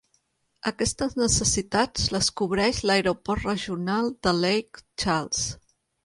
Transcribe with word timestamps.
Aquestes 0.69 1.11
necessitats 1.17 2.07
les 2.15 2.29
cobreix 2.41 2.79
l'Aeroport 2.91 3.45
Regional 3.49 4.09
de 4.29 4.33
Lake 4.47 4.83
Charles. 5.05 5.45